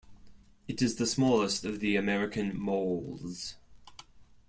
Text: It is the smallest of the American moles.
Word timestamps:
It 0.67 0.81
is 0.81 0.95
the 0.95 1.05
smallest 1.05 1.63
of 1.63 1.79
the 1.79 1.95
American 1.95 2.59
moles. 2.59 3.57